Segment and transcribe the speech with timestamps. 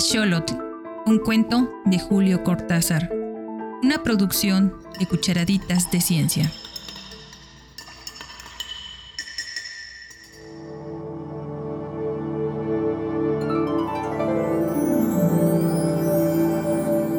[0.00, 0.54] Axolotl,
[1.04, 3.12] un cuento de Julio Cortázar,
[3.82, 6.50] una producción de Cucharaditas de Ciencia.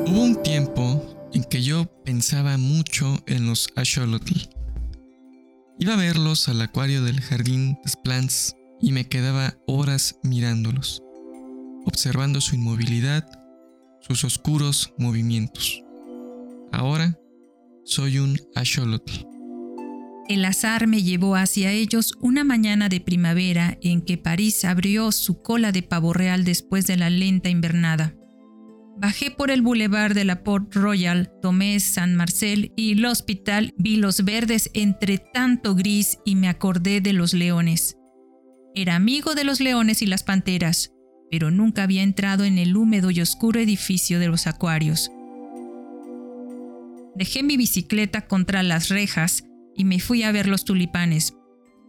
[0.07, 4.39] Hubo un tiempo en que yo pensaba mucho en los axolotl.
[5.77, 11.04] Iba a verlos al acuario del jardín Plantes y me quedaba horas mirándolos,
[11.85, 13.27] observando su inmovilidad,
[14.02, 15.84] sus oscuros movimientos.
[16.71, 17.17] Ahora
[17.84, 19.26] soy un axolotl.
[20.30, 25.41] El azar me llevó hacia ellos una mañana de primavera en que París abrió su
[25.41, 28.16] cola de pavo real después de la lenta invernada.
[28.98, 33.95] Bajé por el boulevard de la Port Royal, tomé San Marcel y el hospital, vi
[33.95, 37.98] los verdes entre tanto gris y me acordé de los leones.
[38.76, 40.93] Era amigo de los leones y las panteras,
[41.32, 45.12] pero nunca había entrado en el húmedo y oscuro edificio de los acuarios.
[47.15, 51.34] Dejé mi bicicleta contra las rejas y me fui a ver los tulipanes.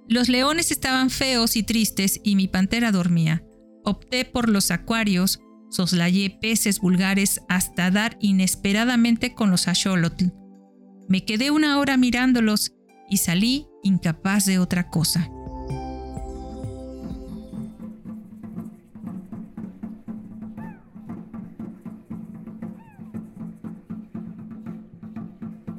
[0.08, 3.42] Los leones estaban feos y tristes y mi pantera dormía.
[3.84, 10.26] Opté por los acuarios, soslayé peces vulgares hasta dar inesperadamente con los axolotl.
[11.08, 12.72] Me quedé una hora mirándolos
[13.10, 15.28] y salí incapaz de otra cosa.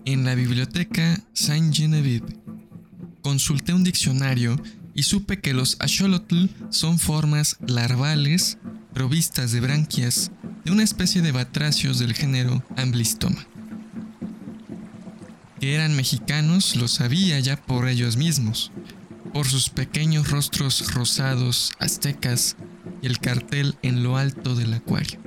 [0.06, 2.26] En la biblioteca Saint-Geneviève
[3.22, 4.62] consulté un diccionario
[4.94, 8.58] y supe que los axolotl son formas larvales
[8.94, 10.32] provistas de branquias
[10.66, 13.48] de una especie de batracios del género Amblystoma.
[15.62, 18.74] Que eran mexicanos lo sabía ya por ellos mismos,
[19.34, 22.58] por sus pequeños rostros rosados aztecas
[23.02, 25.22] y el cartel en lo alto del acuario.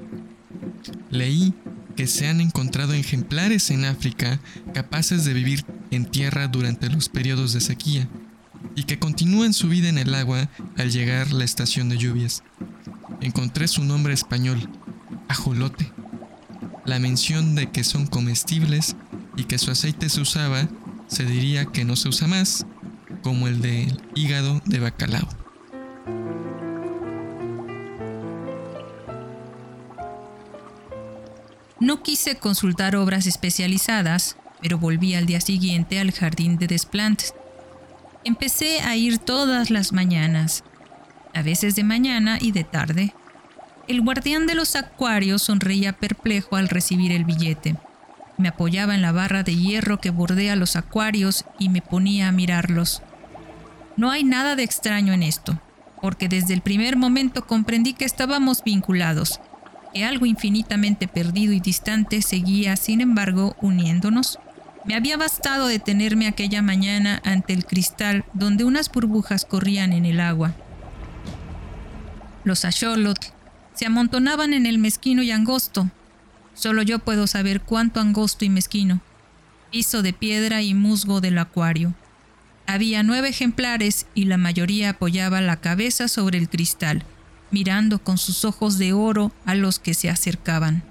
[1.11, 1.55] Leí
[1.97, 4.39] que se han encontrado ejemplares en África
[4.75, 8.09] capaces de vivir en tierra durante los periodos de sequía
[8.75, 12.43] y que continúan su vida en el agua al llegar la estación de lluvias.
[13.21, 14.69] Encontré su nombre español,
[15.29, 15.91] ajolote.
[16.85, 18.95] La mención de que son comestibles
[19.37, 20.69] y que su aceite se usaba
[21.09, 22.67] se diría que no se usa más,
[23.23, 25.46] como el del hígado de bacalao.
[31.79, 37.35] No quise consultar obras especializadas, pero volví al día siguiente al jardín de Desplantes.
[38.25, 40.65] Empecé a ir todas las mañanas,
[41.35, 43.15] a veces de mañana y de tarde.
[43.89, 47.77] El guardián de los acuarios sonreía perplejo al recibir el billete.
[48.39, 52.33] Me apoyaba en la barra de hierro que bordea los acuarios y me ponía a
[52.33, 53.03] mirarlos.
[53.99, 55.61] No hay nada de extraño en esto,
[56.01, 59.41] porque desde el primer momento comprendí que estábamos vinculados
[60.05, 64.39] algo infinitamente perdido y distante seguía, sin embargo, uniéndonos.
[64.85, 70.21] Me había bastado detenerme aquella mañana ante el cristal donde unas burbujas corrían en el
[70.21, 70.55] agua.
[72.45, 73.29] Los axolotl
[73.75, 75.91] se amontonaban en el mezquino y angosto.
[76.55, 79.01] Solo yo puedo saber cuánto angosto y mezquino.
[79.71, 81.95] Piso de piedra y musgo del acuario.
[82.67, 87.05] Había nueve ejemplares y la mayoría apoyaba la cabeza sobre el cristal
[87.51, 90.83] mirando con sus ojos de oro a los que se acercaban.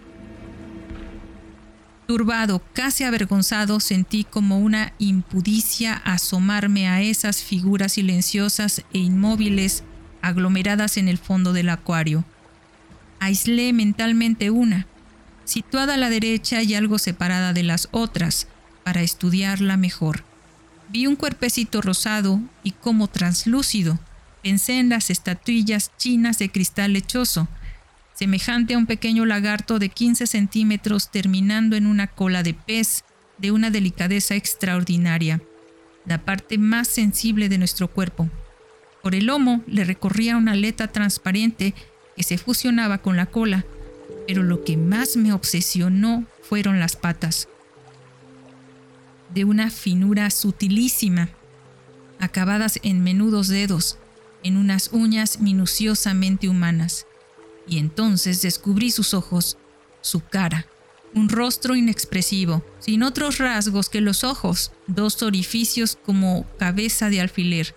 [2.07, 9.83] Turbado, casi avergonzado, sentí como una impudicia asomarme a esas figuras silenciosas e inmóviles
[10.21, 12.23] aglomeradas en el fondo del acuario.
[13.19, 14.85] Aislé mentalmente una,
[15.45, 18.47] situada a la derecha y algo separada de las otras,
[18.83, 20.23] para estudiarla mejor.
[20.89, 23.97] Vi un cuerpecito rosado y como translúcido,
[24.45, 27.47] Pensé en las estatuillas chinas de cristal lechoso,
[28.13, 33.06] semejante a un pequeño lagarto de 15 centímetros terminando en una cola de pez
[33.39, 35.42] de una delicadeza extraordinaria,
[36.06, 38.30] la parte más sensible de nuestro cuerpo.
[39.01, 41.74] Por el lomo le recorría una aleta transparente
[42.15, 43.65] que se fusionaba con la cola,
[44.27, 47.47] pero lo que más me obsesionó fueron las patas.
[49.33, 51.30] De una finura sutilísima,
[52.19, 53.97] acabadas en menudos dedos,
[54.45, 57.07] en unas uñas minuciosamente humanas,
[57.68, 59.57] y entonces descubrí sus ojos,
[60.01, 60.68] su cara,
[61.15, 67.75] un rostro inexpresivo, sin otros rasgos que los ojos, dos orificios como cabeza de alfiler,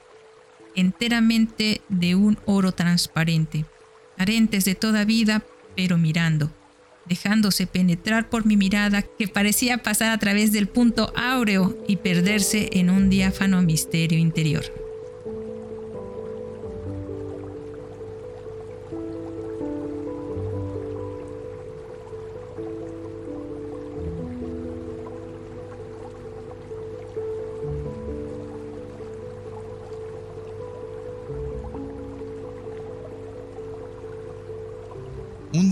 [0.74, 3.64] enteramente de un oro transparente,
[4.18, 5.42] carentes de toda vida,
[5.74, 6.52] pero mirando,
[7.06, 12.68] dejándose penetrar por mi mirada que parecía pasar a través del punto áureo y perderse
[12.74, 14.87] en un diáfano misterio interior.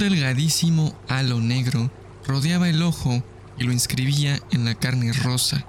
[0.08, 1.90] Delgadísimo halo negro
[2.28, 3.24] rodeaba el ojo
[3.58, 5.66] y lo inscribía en la carne rosa,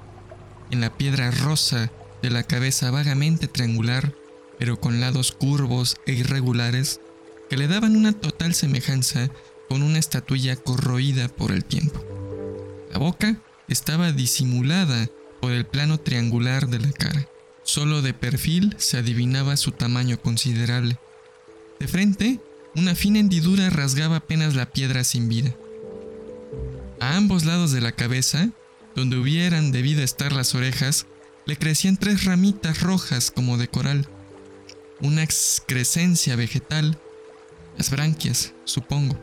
[0.69, 1.91] en la piedra rosa
[2.21, 4.13] de la cabeza vagamente triangular,
[4.59, 7.01] pero con lados curvos e irregulares
[7.49, 9.31] que le daban una total semejanza
[9.69, 12.05] con una estatuilla corroída por el tiempo.
[12.91, 15.09] La boca estaba disimulada
[15.41, 17.27] por el plano triangular de la cara.
[17.63, 20.99] Solo de perfil se adivinaba su tamaño considerable.
[21.79, 22.39] De frente,
[22.77, 25.51] una fina hendidura rasgaba apenas la piedra sin vida.
[26.99, 28.51] A ambos lados de la cabeza,
[28.95, 31.07] donde hubieran debido estar las orejas,
[31.47, 34.07] le crecían tres ramitas rojas como de coral.
[35.01, 36.99] Una excrescencia vegetal,
[37.77, 39.17] las branquias, supongo.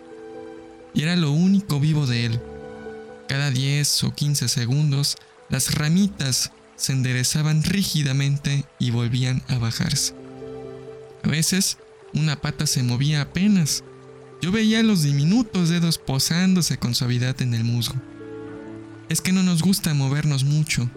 [0.92, 2.40] Y era lo único vivo de él.
[3.28, 5.16] Cada 10 o 15 segundos,
[5.48, 10.12] las ramitas se enderezaban rígidamente y volvían a bajarse.
[11.22, 11.78] A veces,
[12.14, 13.84] una pata se movía apenas
[14.44, 17.94] yo veía los diminutos dedos posándose con suavidad en el musgo.
[19.08, 20.90] Es que no nos gusta movernos mucho,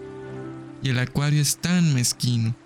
[0.84, 2.58] y el acuario es tan mezquino.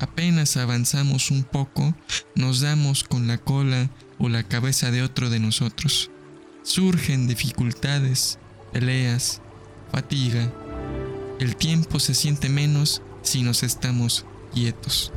[0.00, 1.94] Apenas avanzamos un poco,
[2.34, 6.10] nos damos con la cola o la cabeza de otro de nosotros.
[6.64, 8.40] Surgen dificultades,
[8.72, 9.40] peleas,
[9.92, 10.52] fatiga.
[11.38, 15.12] El tiempo se siente menos si nos estamos quietos.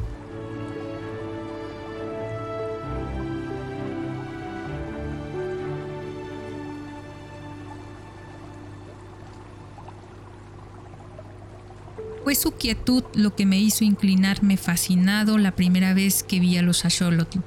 [12.41, 16.85] Su quietud lo que me hizo inclinarme fascinado la primera vez que vi a los
[16.85, 17.39] Asholotl.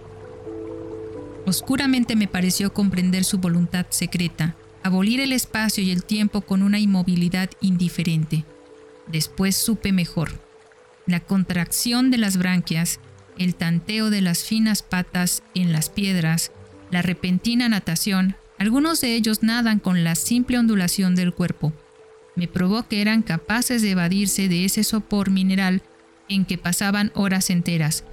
[1.46, 4.55] Oscuramente me pareció comprender su voluntad secreta,
[4.85, 8.44] abolir el espacio y el tiempo con una inmovilidad indiferente.
[9.08, 10.31] Después supe mejor.
[11.06, 13.00] La contracción de las branquias,
[13.37, 16.52] el tanteo de las finas patas en las piedras,
[16.93, 21.73] la repentina natación, algunos de ellos nadan con la simple ondulación del cuerpo,
[22.36, 25.82] me probó que eran capaces de evadirse de ese sopor mineral
[26.28, 28.04] en que pasaban horas enteras.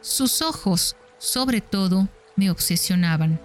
[0.00, 3.40] Sus ojos, sobre todo, me obsesionaban.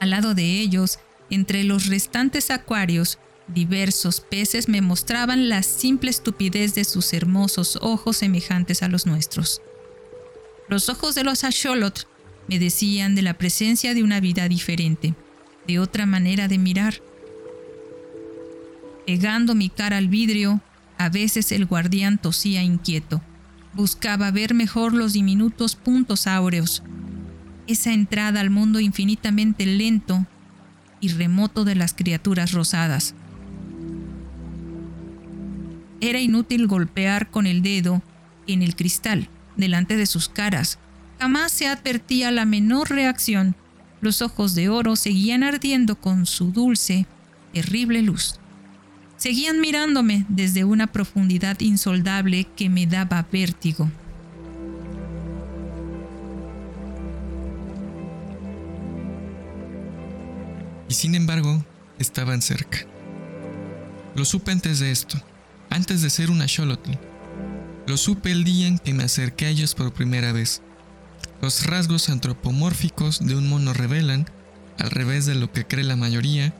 [0.00, 0.98] Al lado de ellos,
[1.30, 8.18] entre los restantes acuarios, diversos peces me mostraban la simple estupidez de sus hermosos ojos
[8.18, 9.62] semejantes a los nuestros.
[10.68, 12.06] Los ojos de los Asholot
[12.48, 15.14] me decían de la presencia de una vida diferente,
[15.66, 17.00] de otra manera de mirar,
[19.06, 20.60] Pegando mi cara al vidrio,
[20.98, 23.20] a veces el guardián tosía inquieto.
[23.74, 26.82] Buscaba ver mejor los diminutos puntos áureos,
[27.66, 30.26] esa entrada al mundo infinitamente lento
[31.00, 33.14] y remoto de las criaturas rosadas.
[36.00, 38.02] Era inútil golpear con el dedo
[38.46, 40.78] en el cristal delante de sus caras.
[41.18, 43.54] Jamás se advertía la menor reacción.
[44.00, 47.06] Los ojos de oro seguían ardiendo con su dulce,
[47.52, 48.40] terrible luz.
[49.22, 53.88] Seguían mirándome desde una profundidad insoldable que me daba vértigo.
[60.88, 61.64] Y sin embargo,
[62.00, 62.78] estaban cerca.
[64.16, 65.16] Lo supe antes de esto,
[65.70, 66.90] antes de ser una Xolotl.
[67.86, 70.62] Lo supe el día en que me acerqué a ellos por primera vez.
[71.40, 74.26] Los rasgos antropomórficos de un mono revelan,
[74.80, 76.52] al revés de lo que cree la mayoría,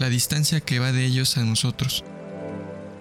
[0.00, 2.04] la distancia que va de ellos a nosotros.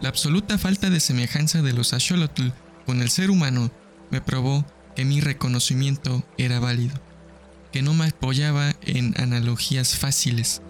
[0.01, 2.50] La absoluta falta de semejanza de los Asholotl
[2.86, 3.72] con el ser humano
[4.12, 4.65] me probó
[4.98, 7.00] que mi reconocimiento era válido,
[7.72, 10.62] que no me apoyaba en analogías fáciles,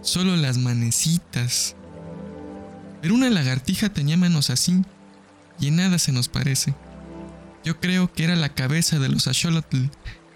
[0.00, 1.76] solo las manecitas.
[3.02, 4.82] Pero una lagartija tenía manos así,
[5.60, 6.74] y en nada se nos parece.
[7.64, 9.90] Yo creo que era la cabeza de los Asholotl,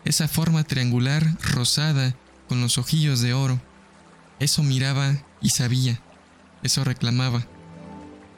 [0.04, 2.14] esa forma triangular rosada
[2.46, 3.58] con los ojillos de oro.
[4.40, 6.00] Eso miraba y sabía,
[6.62, 7.46] eso reclamaba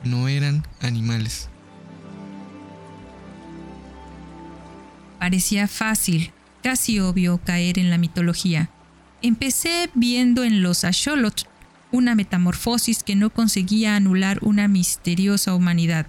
[0.05, 1.49] no eran animales.
[5.19, 8.71] Parecía fácil, casi obvio caer en la mitología.
[9.23, 11.47] Empecé viendo en los Asholot
[11.93, 16.07] una metamorfosis que no conseguía anular una misteriosa humanidad.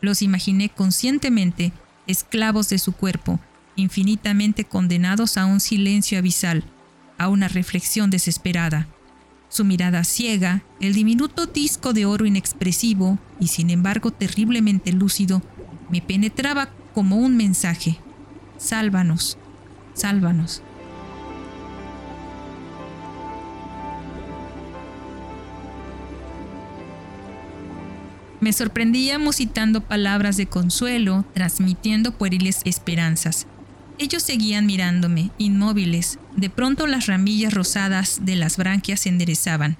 [0.00, 1.72] Los imaginé conscientemente
[2.06, 3.38] esclavos de su cuerpo,
[3.76, 6.64] infinitamente condenados a un silencio abisal,
[7.18, 8.88] a una reflexión desesperada
[9.54, 15.42] su mirada ciega, el diminuto disco de oro inexpresivo y sin embargo terriblemente lúcido,
[15.90, 17.96] me penetraba como un mensaje.
[18.58, 19.38] Sálvanos,
[19.94, 20.60] sálvanos.
[28.40, 33.46] Me sorprendía musitando palabras de consuelo, transmitiendo pueriles esperanzas.
[33.98, 36.18] Ellos seguían mirándome, inmóviles.
[36.36, 39.76] De pronto las ramillas rosadas de las branquias se enderezaban.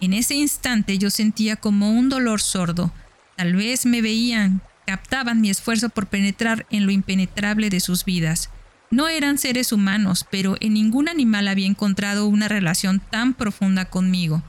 [0.00, 2.92] En ese instante yo sentía como un dolor sordo.
[3.36, 8.50] Tal vez me veían, captaban mi esfuerzo por penetrar en lo impenetrable de sus vidas.
[8.90, 14.42] No eran seres humanos, pero en ningún animal había encontrado una relación tan profunda conmigo.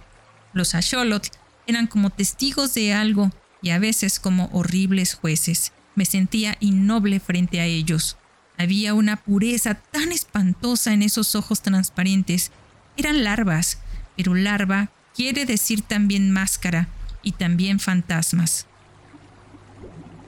[0.51, 1.29] Los Asholot
[1.65, 5.71] eran como testigos de algo y a veces como horribles jueces.
[5.95, 8.17] Me sentía innoble frente a ellos.
[8.63, 12.51] Había una pureza tan espantosa en esos ojos transparentes.
[12.95, 13.79] Eran larvas,
[14.15, 16.87] pero larva quiere decir también máscara
[17.23, 18.65] y también fantasmas.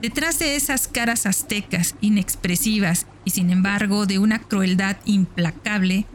[0.01, 6.06] Detrás de esas caras aztecas, inexpresivas y sin embargo de una crueldad implacable,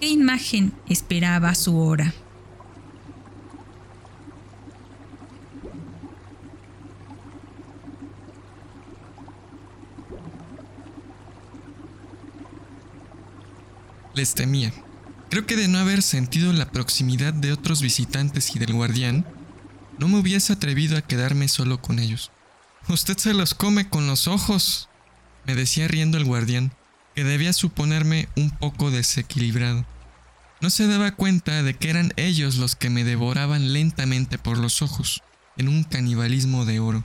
[0.00, 2.14] ¿qué imagen esperaba su hora?
[14.16, 14.72] Les temía.
[15.28, 19.26] Creo que de no haber sentido la proximidad de otros visitantes y del guardián,
[19.98, 22.30] no me hubiese atrevido a quedarme solo con ellos.
[22.88, 24.88] Usted se los come con los ojos,
[25.44, 26.72] me decía riendo el guardián,
[27.14, 29.84] que debía suponerme un poco desequilibrado.
[30.62, 34.80] No se daba cuenta de que eran ellos los que me devoraban lentamente por los
[34.80, 35.22] ojos,
[35.58, 37.04] en un canibalismo de oro.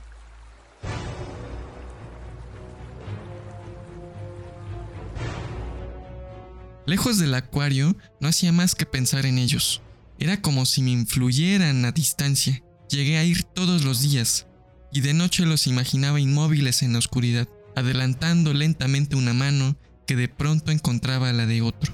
[6.86, 9.82] Lejos del acuario, no hacía más que pensar en ellos.
[10.18, 12.62] Era como si me influyeran a distancia.
[12.88, 14.46] Llegué a ir todos los días,
[14.92, 20.28] y de noche los imaginaba inmóviles en la oscuridad, adelantando lentamente una mano que de
[20.28, 21.92] pronto encontraba la de otro.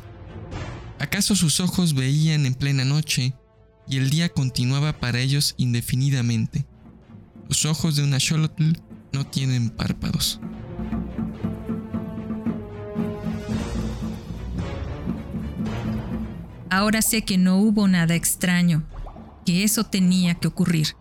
[0.98, 3.34] ¿Acaso sus ojos veían en plena noche
[3.88, 6.66] y el día continuaba para ellos indefinidamente?
[7.48, 8.72] Los ojos de una Xolotl
[9.12, 10.40] no tienen párpados.
[16.70, 18.84] Ahora sé que no hubo nada extraño,
[19.46, 20.96] que eso tenía que ocurrir.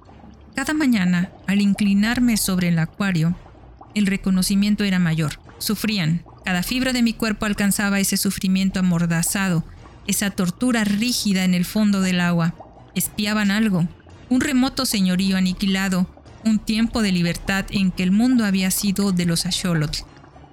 [0.55, 3.35] Cada mañana, al inclinarme sobre el acuario,
[3.93, 5.39] el reconocimiento era mayor.
[5.59, 6.23] Sufrían.
[6.45, 9.65] Cada fibra de mi cuerpo alcanzaba ese sufrimiento amordazado,
[10.07, 12.55] esa tortura rígida en el fondo del agua.
[12.95, 13.87] Espiaban algo,
[14.29, 16.07] un remoto señorío aniquilado,
[16.45, 20.05] un tiempo de libertad en que el mundo había sido de los Asholot.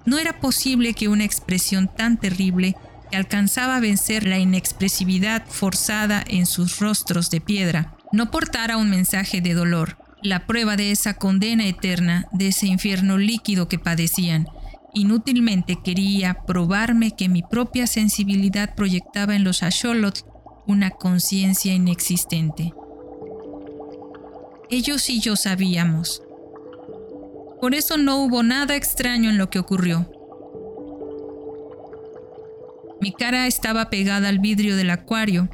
[0.04, 2.76] No era posible que una expresión tan terrible
[3.14, 9.40] alcanzaba a vencer la inexpresividad forzada en sus rostros de piedra, no portara un mensaje
[9.40, 14.49] de dolor, la prueba de esa condena eterna, de ese infierno líquido que padecían.
[14.94, 20.25] Inútilmente quería probarme que mi propia sensibilidad proyectaba en los Asholot
[20.66, 22.73] una conciencia inexistente.
[24.71, 26.23] Ellos y yo sabíamos.
[27.61, 30.11] Por eso no hubo nada extraño en lo que ocurrió.
[33.05, 35.51] Mi cara estaba pegada al vidrio del acuario.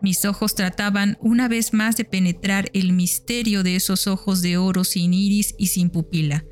[0.00, 4.84] Mis ojos trataban una vez más de penetrar el misterio de esos ojos de oro
[4.84, 6.46] sin iris y sin pupila.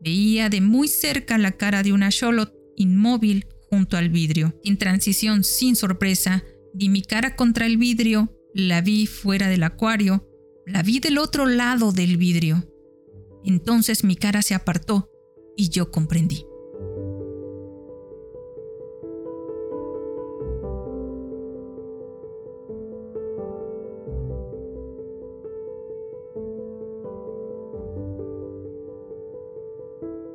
[0.00, 4.58] Veía de muy cerca la cara de una Charlotte inmóvil junto al vidrio.
[4.64, 10.26] En transición, sin sorpresa, di mi cara contra el vidrio, la vi fuera del acuario,
[10.64, 12.66] la vi del otro lado del vidrio.
[13.44, 15.10] Entonces mi cara se apartó
[15.54, 16.46] y yo comprendí.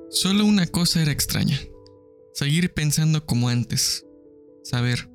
[0.09, 1.59] Solo una cosa era extraña.
[2.33, 4.05] Seguir pensando como antes.
[4.63, 5.09] Saber.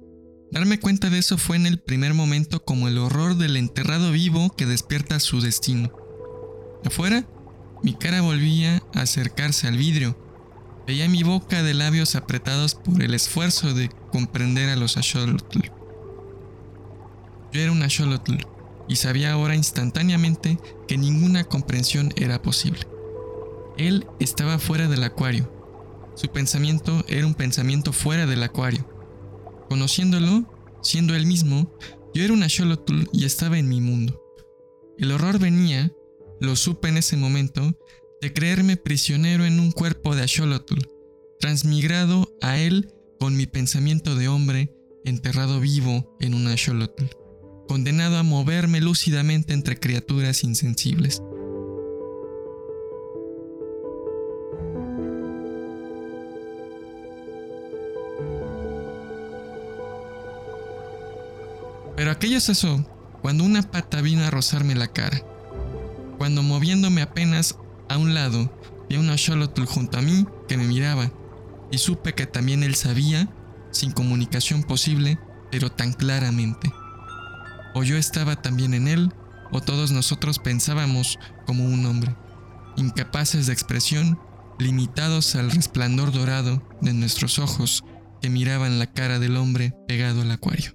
[0.50, 4.54] Darme cuenta de eso fue en el primer momento como el horror del enterrado vivo
[4.54, 5.90] que despierta su destino.
[6.84, 7.26] Afuera,
[7.82, 10.18] mi cara volvía a acercarse al vidrio.
[10.86, 15.60] Veía mi boca de labios apretados por el esfuerzo de comprender a los Asholotl.
[17.50, 18.36] Yo era un Asholotl
[18.88, 22.91] y sabía ahora instantáneamente que ninguna comprensión era posible.
[23.78, 25.50] Él estaba fuera del acuario.
[26.14, 28.86] Su pensamiento era un pensamiento fuera del acuario.
[29.68, 30.44] Conociéndolo,
[30.82, 31.74] siendo él mismo,
[32.14, 34.22] yo era una Xolotl y estaba en mi mundo.
[34.98, 35.90] El horror venía,
[36.40, 37.76] lo supe en ese momento,
[38.20, 40.78] de creerme prisionero en un cuerpo de Axolotl,
[41.40, 44.72] transmigrado a él con mi pensamiento de hombre
[45.04, 47.06] enterrado vivo en un Axolotl,
[47.66, 51.22] condenado a moverme lúcidamente entre criaturas insensibles.
[62.12, 62.84] Aquello cesó
[63.22, 65.22] cuando una pata vino a rozarme la cara.
[66.18, 67.56] Cuando moviéndome apenas
[67.88, 68.52] a un lado,
[68.88, 71.10] vi a una Xolotl junto a mí que me miraba.
[71.70, 73.34] y supe que también él sabía,
[73.70, 75.18] sin comunicación posible,
[75.50, 76.70] pero tan claramente.
[77.74, 79.14] O yo estaba también en él,
[79.50, 82.14] o todos nosotros pensábamos como un hombre,
[82.76, 84.20] incapaces de expresión,
[84.58, 87.84] limitados al resplandor dorado de nuestros ojos
[88.20, 90.74] que miraban la cara del hombre pegado al acuario.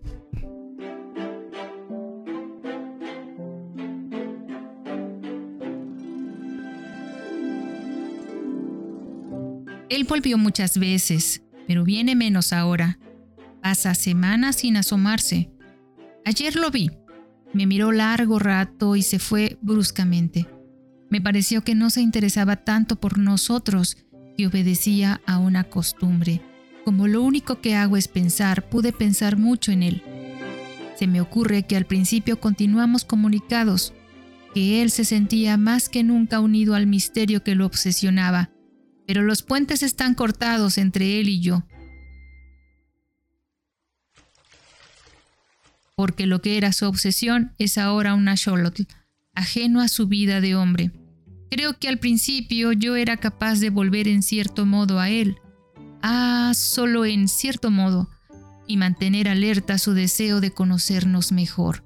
[9.89, 12.99] Él volvió muchas veces, pero viene menos ahora.
[13.61, 15.49] Pasa semanas sin asomarse.
[16.25, 16.91] Ayer lo vi.
[17.53, 20.45] Me miró largo rato y se fue bruscamente.
[21.09, 23.97] Me pareció que no se interesaba tanto por nosotros,
[24.37, 26.41] que obedecía a una costumbre.
[26.83, 30.03] Como lo único que hago es pensar, pude pensar mucho en él.
[30.95, 33.93] Se me ocurre que al principio continuamos comunicados,
[34.53, 38.49] que él se sentía más que nunca unido al misterio que lo obsesionaba,
[39.07, 41.63] pero los puentes están cortados entre él y yo.
[45.95, 48.85] Porque lo que era su obsesión es ahora una Charlotte,
[49.33, 50.91] ajeno a su vida de hombre.
[51.49, 55.37] Creo que al principio yo era capaz de volver en cierto modo a él,
[56.03, 58.09] ah, solo en cierto modo,
[58.67, 61.83] y mantener alerta su deseo de conocernos mejor.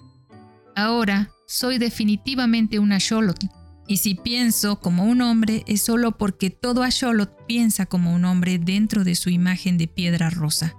[0.76, 3.48] Ahora soy definitivamente una Charlotte,
[3.92, 8.58] y si pienso como un hombre es solo porque todo Asholot piensa como un hombre
[8.58, 10.78] dentro de su imagen de piedra rosa.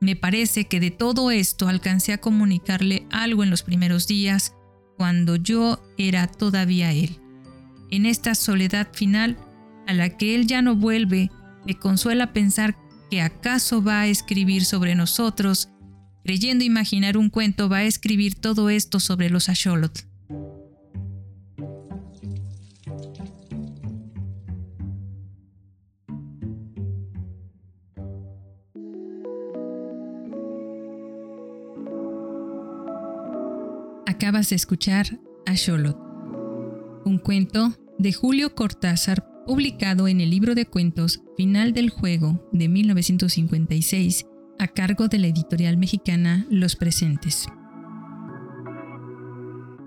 [0.00, 4.54] Me parece que de todo esto alcancé a comunicarle algo en los primeros días,
[4.96, 7.20] cuando yo era todavía él.
[7.90, 9.36] En esta soledad final,
[9.86, 11.30] a la que él ya no vuelve,
[11.66, 12.74] me consuela pensar
[13.10, 15.68] que acaso va a escribir sobre nosotros,
[16.24, 20.09] creyendo imaginar un cuento va a escribir todo esto sobre los Asholot.
[34.20, 35.96] Acabas de escuchar a Sholot,
[37.06, 42.68] un cuento de Julio Cortázar publicado en el libro de cuentos Final del Juego de
[42.68, 44.26] 1956
[44.58, 47.46] a cargo de la editorial mexicana Los Presentes.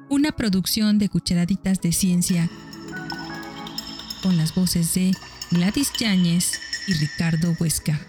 [0.10, 2.50] Una producción de Cucharaditas de Ciencia
[4.24, 5.12] con las voces de
[5.52, 8.02] Gladys Yáñez y Ricardo Huesca.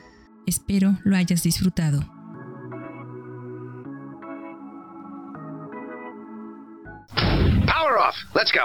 [0.47, 2.14] Espero lo hayas disfrutado.
[8.35, 8.65] Let's go.